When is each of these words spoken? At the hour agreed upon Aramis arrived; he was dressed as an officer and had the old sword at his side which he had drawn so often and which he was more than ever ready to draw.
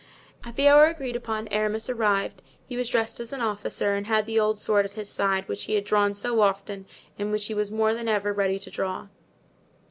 At 0.43 0.55
the 0.55 0.67
hour 0.67 0.87
agreed 0.87 1.15
upon 1.15 1.47
Aramis 1.49 1.87
arrived; 1.87 2.41
he 2.65 2.75
was 2.75 2.89
dressed 2.89 3.19
as 3.19 3.31
an 3.31 3.41
officer 3.41 3.93
and 3.93 4.07
had 4.07 4.25
the 4.25 4.39
old 4.39 4.57
sword 4.57 4.83
at 4.83 4.95
his 4.95 5.09
side 5.11 5.47
which 5.47 5.65
he 5.65 5.75
had 5.75 5.83
drawn 5.85 6.15
so 6.15 6.41
often 6.41 6.87
and 7.19 7.31
which 7.31 7.45
he 7.45 7.53
was 7.53 7.69
more 7.69 7.93
than 7.93 8.07
ever 8.07 8.33
ready 8.33 8.57
to 8.57 8.71
draw. 8.71 9.09